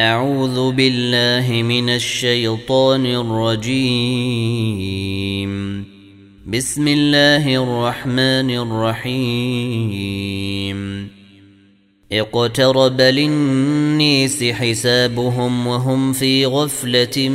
أعوذ 0.00 0.72
بالله 0.72 1.62
من 1.62 1.88
الشيطان 1.88 3.06
الرجيم. 3.06 3.70
بسم 6.46 6.88
الله 6.88 7.62
الرحمن 7.62 8.50
الرحيم. 8.50 10.30
اقترب 12.12 13.00
للنيس 13.00 14.44
حسابهم 14.44 15.66
وهم 15.66 16.12
في 16.12 16.46
غفلة 16.46 17.28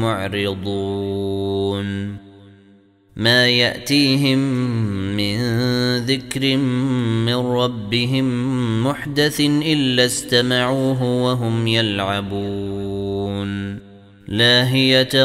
معرضون. 0.00 2.17
ما 3.18 3.48
يأتيهم 3.48 4.38
من 5.16 5.38
ذكر 5.98 6.56
من 7.26 7.34
ربهم 7.34 8.26
محدث 8.86 9.40
إلا 9.40 10.04
استمعوه 10.04 11.02
وهم 11.02 11.66
يلعبون. 11.66 13.78
لاهية 14.28 15.24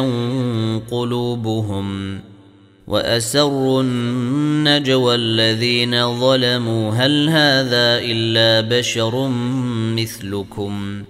قلوبهم 0.91 2.19
وأسروا 2.87 3.81
النجوى 3.81 5.15
الذين 5.15 6.19
ظلموا. 6.19 6.91
هل 6.91 7.29
هذا 7.29 7.99
إلا 8.01 8.79
بشر 8.79 9.27
مثلكم؟ 9.95 11.03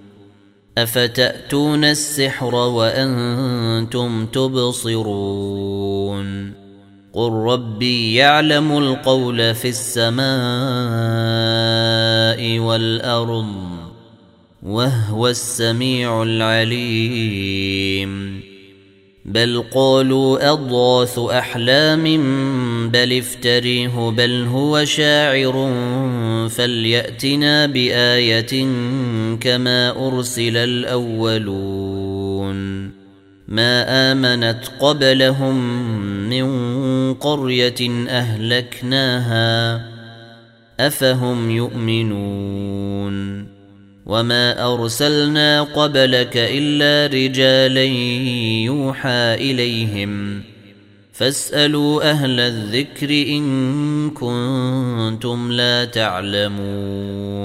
أفتأتون 0.78 1.84
السحر 1.84 2.54
وأنتم 2.54 4.26
تبصرون؟ 4.26 5.84
قل 7.14 7.32
ربي 7.32 8.14
يعلم 8.14 8.78
القول 8.78 9.54
في 9.54 9.68
السماء 9.68 10.24
والارض 12.58 13.54
وهو 14.62 15.28
السميع 15.28 16.22
العليم 16.22 17.64
بل 19.24 19.64
قالوا 19.74 20.52
اضغاث 20.52 21.18
احلام 21.18 22.04
بل 22.90 23.18
افتريه 23.18 24.10
بل 24.10 24.44
هو 24.44 24.84
شاعر 24.84 25.72
فلياتنا 26.50 27.66
بايه 27.66 28.66
كما 29.40 30.06
ارسل 30.06 30.56
الاولون 30.56 32.03
ما 33.54 34.12
آمنت 34.12 34.64
قبلهم 34.80 35.56
من 36.28 36.46
قرية 37.14 38.08
أهلكناها 38.08 39.80
أفهم 40.80 41.50
يؤمنون 41.50 43.14
وما 44.06 44.72
أرسلنا 44.72 45.62
قبلك 45.62 46.36
إلا 46.36 47.14
رجالا 47.14 47.84
يوحى 48.64 49.34
إليهم 49.34 50.42
فاسألوا 51.12 52.10
أهل 52.10 52.40
الذكر 52.40 53.10
إن 53.10 54.10
كنتم 54.10 55.52
لا 55.52 55.84
تعلمون 55.84 57.44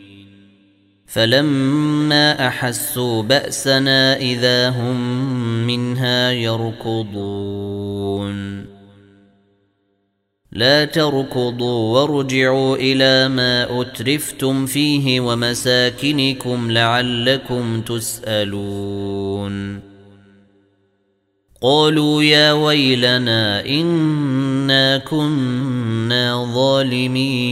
فلما 1.13 2.47
أحسوا 2.47 3.23
بأسنا 3.23 4.17
إذا 4.17 4.69
هم 4.69 4.97
منها 5.67 6.31
يركضون. 6.31 7.41
لا 10.51 10.85
تركضوا 10.85 11.99
وارجعوا 11.99 12.75
إلى 12.75 13.27
ما 13.29 13.81
أترفتم 13.81 14.65
فيه 14.65 15.19
ومساكنكم 15.19 16.71
لعلكم 16.71 17.81
تسألون. 17.81 19.79
قالوا 21.61 22.23
يا 22.23 22.51
ويلنا 22.51 23.65
إنا 23.65 24.97
كنا 24.97 26.53
ظالمين. 26.53 27.51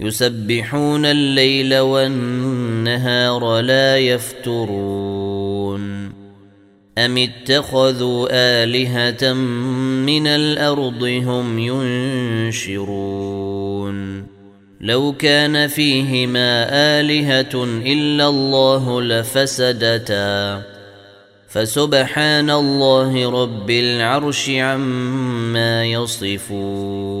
يسبحون 0.00 1.06
الليل 1.06 1.78
والنهار 1.78 3.60
لا 3.60 3.98
يفترون 3.98 5.80
أم 6.98 7.18
اتخذوا 7.18 8.28
آلهة 8.30 9.32
من 10.06 10.26
الأرض 10.26 11.02
هم 11.02 11.58
ينشرون 12.48 13.00
لو 14.80 15.12
كان 15.12 15.66
فيهما 15.66 16.66
آلهة 16.72 17.64
إلا 17.64 18.28
الله 18.28 19.02
لفسدتا 19.02 20.62
فسبحان 21.48 22.50
الله 22.50 23.30
رب 23.42 23.70
العرش 23.70 24.50
عما 24.50 25.84
يصفون 25.84 27.20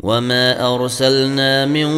وما 0.00 0.74
ارسلنا 0.74 1.66
من 1.66 1.88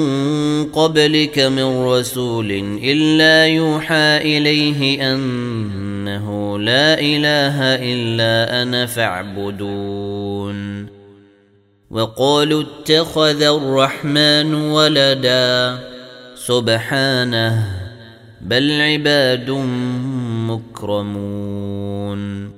قبلك 0.65 1.39
من 1.39 1.85
رسول 1.85 2.79
الا 2.85 3.47
يوحى 3.47 3.97
اليه 3.97 5.13
انه 5.13 6.59
لا 6.59 7.01
اله 7.01 7.63
الا 7.63 8.63
أنا 8.63 8.87
فاعبدون. 8.87 10.87
وقالوا 11.91 12.63
اتخذ 12.63 13.43
الرحمن 13.43 14.55
ولدا. 14.55 15.79
سبحانه. 16.35 17.79
بل 18.41 18.81
عباد 18.81 19.51
مكرمون. 20.49 22.58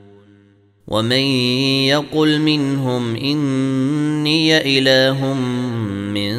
ومن 0.91 1.23
يقل 1.87 2.39
منهم 2.39 3.15
اني 3.15 4.57
اله 4.79 5.33
من 6.13 6.33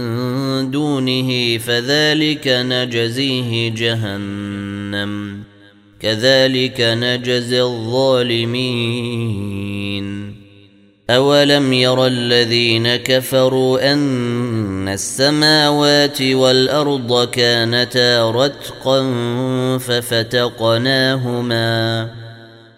دونه 0.70 1.58
فذلك 1.58 2.48
نجزيه 2.48 3.70
جهنم 3.70 5.42
كذلك 6.00 6.80
نجزي 6.80 7.62
الظالمين 7.62 8.72
أولم 11.10 11.72
ير 11.72 12.06
الذين 12.06 12.96
كفروا 12.96 13.92
أن 13.92 14.88
السماوات 14.88 16.22
والأرض 16.22 17.28
كانتا 17.28 18.30
رتقا 18.30 19.08
ففتقناهما 19.78 21.02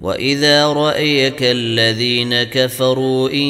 واذا 0.00 0.66
رايك 0.66 1.42
الذين 1.42 2.42
كفروا 2.42 3.30
ان 3.30 3.48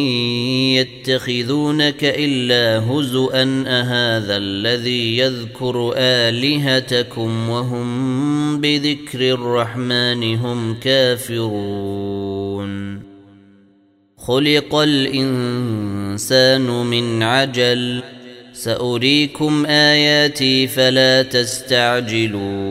يتخذونك 0.77 2.05
الا 2.05 2.79
هزءا 2.91 3.65
اهذا 3.67 4.37
الذي 4.37 5.19
يذكر 5.19 5.95
الهتكم 5.97 7.49
وهم 7.49 8.61
بذكر 8.61 9.21
الرحمن 9.21 10.35
هم 10.37 10.75
كافرون 10.75 12.21
خلق 14.17 14.75
الانسان 14.75 16.61
من 16.67 17.23
عجل 17.23 18.03
ساريكم 18.53 19.67
اياتي 19.67 20.67
فلا 20.67 21.23
تستعجلون 21.23 22.71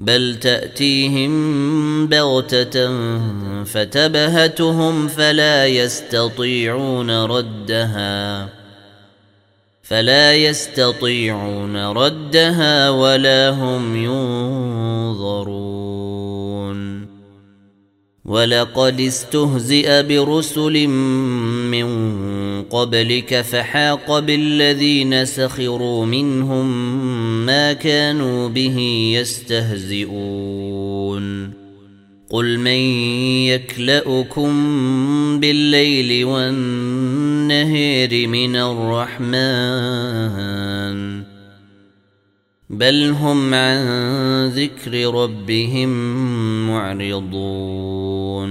بل 0.00 0.36
تأتيهم 0.40 2.06
بغتة 2.06 2.88
فتبهتهم 3.64 5.08
فلا 5.08 5.66
يستطيعون 5.66 7.24
ردها 7.24 8.48
فلا 9.82 10.34
يستطيعون 10.36 11.76
ردها 11.76 12.90
ولا 12.90 13.50
هم 13.50 13.96
ينظرون 13.96 15.60
ولقد 18.24 19.00
استهزئ 19.00 20.02
برسل 20.02 20.88
من 21.68 21.86
قبلك 22.70 23.40
فحاق 23.40 24.18
بالذين 24.18 25.24
سخروا 25.24 26.06
منهم 26.06 26.66
ما 27.46 27.72
كانوا 27.72 28.48
به 28.48 28.78
يستهزئون. 29.20 30.80
قل 32.30 32.58
من 32.58 32.80
يكلؤكم 33.46 34.50
بالليل 35.40 36.24
والنهير 36.24 38.28
من 38.28 38.56
الرحمن. 38.56 40.10
بل 42.70 43.10
هم 43.10 43.54
عن 43.54 44.46
ذكر 44.46 45.14
ربهم 45.14 45.88
معرضون. 46.68 48.50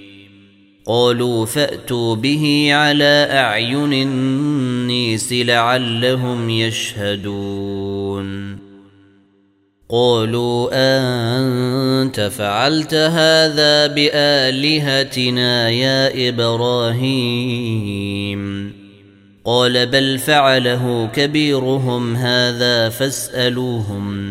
قالوا 0.91 1.45
فأتوا 1.45 2.15
به 2.15 2.69
على 2.71 3.27
أعين 3.31 3.93
النيس 3.93 5.33
لعلهم 5.33 6.49
يشهدون. 6.49 8.57
قالوا 9.89 10.69
أنت 10.73 12.19
فعلت 12.19 12.93
هذا 12.93 13.87
بآلهتنا 13.87 15.69
يا 15.69 16.29
إبراهيم. 16.29 18.41
قال 19.45 19.85
بل 19.85 20.17
فعله 20.17 21.09
كبيرهم 21.15 22.15
هذا 22.15 22.89
فاسألوهم. 22.89 24.30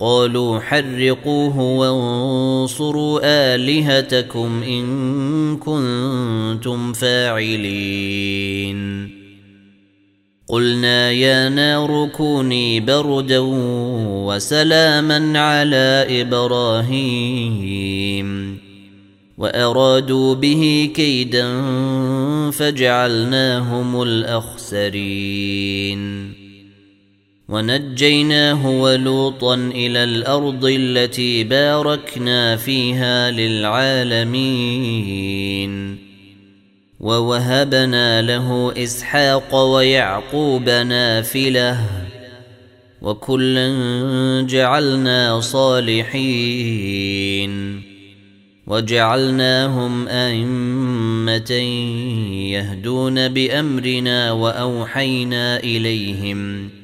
قالوا 0.00 0.60
حرقوه 0.60 1.60
وانصروا 1.60 3.20
آلهتكم 3.24 4.62
إن 4.62 5.56
كنتم 5.56 6.92
فاعلين. 6.92 9.10
قلنا 10.48 11.10
يا 11.10 11.48
نار 11.48 12.06
كوني 12.06 12.80
بردا 12.80 13.38
وسلاما 14.26 15.38
على 15.38 16.06
إبراهيم. 16.22 17.84
وأرادوا 19.38 20.34
به 20.34 20.90
كيدا 20.94 21.60
فجعلناهم 22.50 24.02
الأخسرين. 24.02 25.24
ونجيناه 27.54 28.70
ولوطا 28.70 29.54
إلى 29.54 30.04
الأرض 30.04 30.64
التي 30.64 31.44
باركنا 31.44 32.56
فيها 32.56 33.30
للعالمين. 33.30 34.54
ووهبنا 37.00 38.22
له 38.22 38.72
إسحاق 38.76 39.54
ويعقوب 39.54 40.68
نافلة. 40.68 41.80
وكلا 43.02 43.68
جعلنا 44.48 45.40
صالحين. 45.40 46.24
وجعلناهم 48.66 50.08
أئمة 50.08 51.50
يهدون 52.50 53.28
بأمرنا 53.28 54.32
وأوحينا 54.32 55.56
إليهم. 55.56 56.83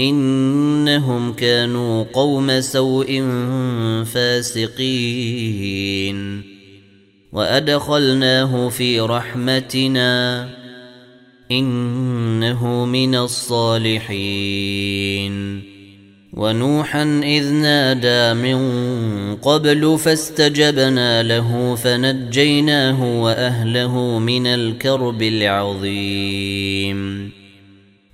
إنهم 0.00 1.32
كانوا 1.32 2.04
قوم 2.12 2.60
سوء 2.60 3.22
فاسقين. 4.04 6.42
وأدخلناه 7.32 8.68
في 8.68 9.00
رحمتنا. 9.00 10.48
إنه 11.50 12.84
من 12.84 13.14
الصالحين. 13.14 14.88
ونوحا 16.32 17.20
إذ 17.24 17.52
نادى 17.52 18.40
من 18.40 18.56
قبل 19.36 19.98
فاستجبنا 19.98 21.22
له 21.22 21.74
فنجيناه 21.74 23.22
وأهله 23.22 24.18
من 24.18 24.46
الكرب 24.46 25.22
العظيم. 25.22 27.37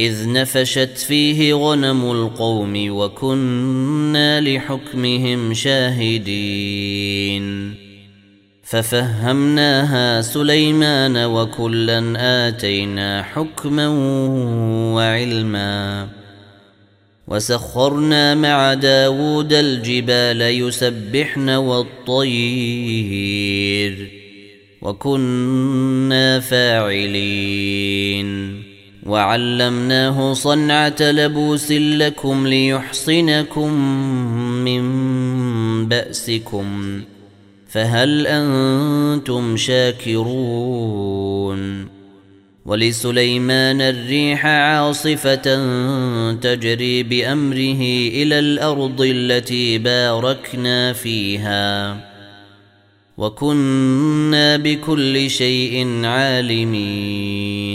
إذ 0.00 0.32
نفشت 0.32 0.98
فيه 0.98 1.54
غنم 1.54 2.10
القوم 2.10 2.90
وكنا 2.90 4.40
لحكمهم 4.40 5.54
شاهدين. 5.54 7.44
ففهمناها 8.62 10.20
سليمان 10.20 11.24
وكلا 11.24 12.14
آتينا 12.48 13.22
حكما 13.22 13.88
وعلما. 14.94 16.08
وسخرنا 17.28 18.34
مع 18.34 18.74
داود 18.74 19.52
الجبال 19.52 20.40
يسبحن 20.42 21.48
والطير. 21.48 22.30
وكنا 24.82 26.40
فاعلين. 26.40 27.14
وعلمناه 29.06 30.32
صنعة 30.32 30.96
لبوس 31.00 31.72
لكم 31.72 32.46
ليحصنكم 32.46 33.72
من 34.64 34.84
بأسكم 35.88 37.00
فهل 37.68 38.26
أنتم 38.26 39.56
شاكرون 39.56 41.04
ولسليمان 42.66 43.80
الريح 43.80 44.46
عاصفة 44.46 45.44
تجري 46.32 47.02
بأمره 47.02 47.82
إلى 48.08 48.38
الأرض 48.38 49.00
التي 49.00 49.78
باركنا 49.78 50.92
فيها 50.92 51.96
وكنا 53.18 54.56
بكل 54.56 55.30
شيء 55.30 56.04
عالمين 56.04 57.74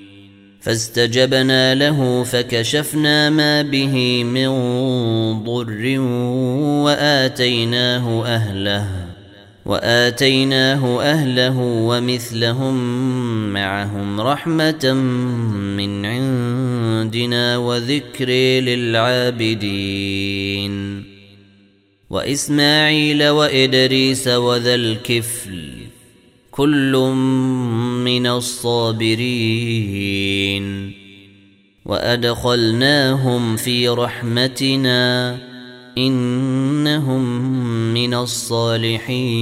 فاستجبنا 0.61 1.75
له 1.75 2.23
فكشفنا 2.23 3.29
ما 3.29 3.61
به 3.61 4.23
من 4.23 4.49
ضر 5.43 5.99
وآتيناه 6.85 8.25
أهله 8.25 8.87
وآتيناه 9.65 11.01
أهله 11.01 11.59
ومثلهم 11.59 12.73
معهم 13.53 14.21
رحمة 14.21 14.93
من 15.77 16.05
عندنا 16.05 17.57
وذكر 17.57 18.29
للعابدين. 18.61 20.01
وإسماعيل 22.09 23.27
وإدريس 23.29 24.27
وذا 24.27 24.75
الكفل 24.75 25.71
كل 26.51 26.95
من 28.03 28.27
الصابرين 28.27 29.91
وأدخلناهم 31.85 33.55
في 33.55 33.89
رحمتنا 33.89 35.37
إنهم 35.97 37.23
من 37.93 38.13
الصالحين 38.13 39.41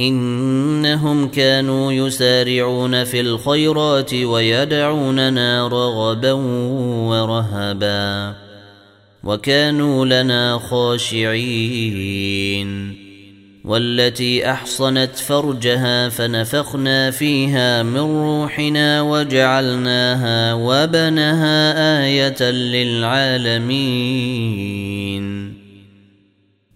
إنهم 0.00 1.28
كانوا 1.28 1.92
يسارعون 1.92 3.04
في 3.04 3.20
الخيرات 3.20 4.14
ويدعوننا 4.14 5.68
رغبا 5.68 6.32
ورهبا 7.08 8.34
وكانوا 9.24 10.06
لنا 10.06 10.58
خاشعين 10.58 11.88
والتي 13.64 14.50
أحصنت 14.50 15.16
فرجها 15.16 16.08
فنفخنا 16.08 17.10
فيها 17.10 17.82
من 17.82 17.98
روحنا 17.98 19.02
وجعلناها 19.02 20.54
وبنها 20.54 22.04
آية 22.04 22.50
للعالمين 22.50 23.98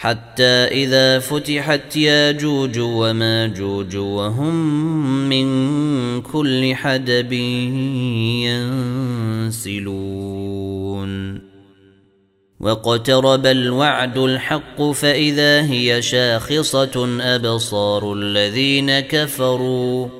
حتى 0.00 0.42
إذا 0.42 1.18
فتحت 1.18 1.96
ياجوج 1.96 2.78
وماجوج 2.78 3.96
وهم 3.96 4.54
من 5.28 6.22
كل 6.22 6.74
حدب 6.74 7.32
ينسلون. 9.52 11.40
واقترب 12.60 13.46
الوعد 13.46 14.18
الحق 14.18 14.82
فإذا 14.82 15.62
هي 15.70 16.02
شاخصة 16.02 17.18
أبصار 17.20 18.12
الذين 18.12 19.00
كفروا. 19.00 20.19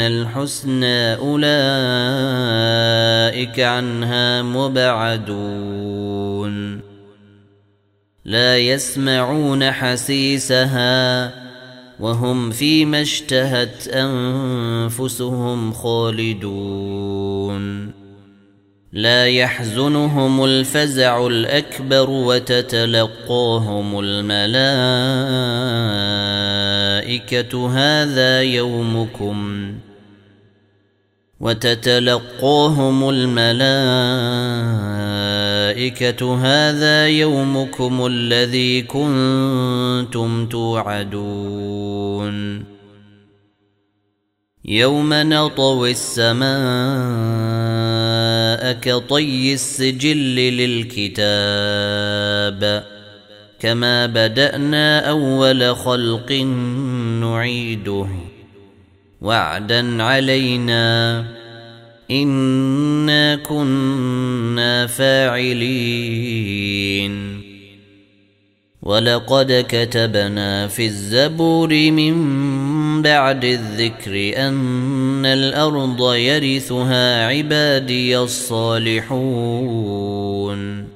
الحسنى 0.00 1.14
أولئك 1.14 1.50
عنها 3.60 4.42
مبعدون. 4.42 6.16
لا 8.24 8.58
يسمعون 8.58 9.70
حسيسها 9.70 11.32
وهم 12.00 12.50
فيما 12.50 13.02
اشتهت 13.02 13.88
أنفسهم 13.88 15.72
خالدون. 15.72 16.86
لا 18.92 19.26
يحزنهم 19.26 20.44
الفزع 20.44 21.26
الأكبر 21.26 22.10
وتتلقاهم 22.10 24.00
الملائكة. 24.00 25.66
هذا 27.54 28.42
يومكم 28.42 29.72
وتتلقاهم 31.40 33.08
الملائكة 33.08 33.66
هذا 36.36 37.06
يومكم 37.08 38.06
الذي 38.06 38.82
كنتم 38.82 40.46
توعدون. 40.46 41.96
يوم 44.68 45.14
نطوي 45.14 45.90
السماء 45.90 46.46
كطي 48.72 49.54
السجل 49.54 50.36
للكتاب 50.36 51.76
كما 53.60 54.06
بدأنا 54.06 55.10
أول 55.10 55.76
خلق 55.76 56.32
نعيده. 57.26 58.06
وعدا 59.20 60.02
علينا. 60.02 61.24
إنا 62.10 63.36
كنا 63.36 64.86
فاعلين. 64.86 66.56
ولقد 68.82 69.64
كتبنا 69.68 70.68
في 70.68 70.86
الزبور 70.86 71.90
من 71.90 72.16
بعد 73.02 73.44
الذكر 73.44 74.46
أن 74.48 75.26
الأرض 75.26 76.14
يرثها 76.14 77.26
عبادي 77.26 78.18
الصالحون. 78.18 80.95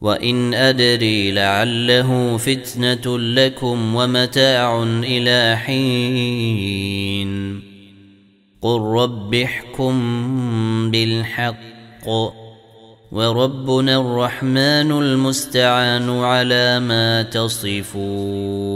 وان 0.00 0.54
ادري 0.54 1.32
لعله 1.32 2.36
فتنه 2.36 3.18
لكم 3.18 3.94
ومتاع 3.94 4.82
إلى 4.82 5.56
حين 5.56 7.30
قل 8.62 8.80
رب 8.80 9.34
احكم 9.34 10.00
بالحق 10.90 12.08
وربنا 13.12 14.00
الرحمن 14.00 14.92
المستعان 14.92 16.10
على 16.10 16.80
ما 16.80 17.22
تصفون 17.22 18.70